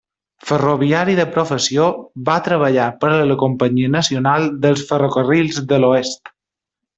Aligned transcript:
Ferroviari 0.51 1.13
de 1.19 1.25
professió, 1.35 1.85
va 2.29 2.37
treballar 2.47 2.87
per 3.03 3.11
a 3.17 3.29
la 3.33 3.37
Companyia 3.43 3.93
Nacional 3.99 4.49
dels 4.65 4.83
Ferrocarrils 4.93 5.61
de 5.75 5.81
l'Oest. 5.85 6.35